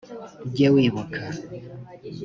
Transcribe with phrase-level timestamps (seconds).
[0.45, 1.19] ujye wibuka